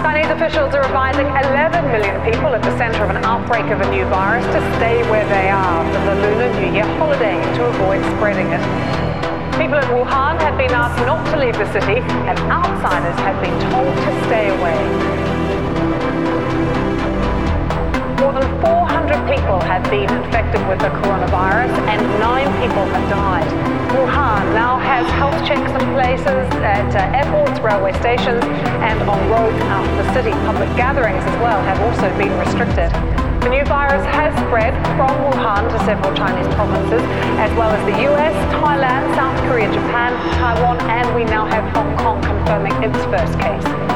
[0.00, 3.90] Chinese officials are advising 11 million people at the center of an outbreak of a
[3.90, 8.00] new virus to stay where they are for the Lunar New Year holiday to avoid
[8.16, 8.64] spreading it.
[9.60, 13.52] People in Wuhan have been asked not to leave the city and outsiders have been
[13.68, 14.80] told to stay away.
[18.24, 22.39] More than 400 people have been infected with the coronavirus and 9
[26.00, 28.40] places at uh, airports, railway stations,
[28.80, 30.30] and on roads out of the city.
[30.48, 32.88] Public gatherings as well have also been restricted.
[33.44, 37.02] The new virus has spread from Wuhan to several Chinese provinces,
[37.36, 41.94] as well as the US, Thailand, South Korea, Japan, Taiwan, and we now have Hong
[41.98, 43.89] Kong confirming its first case.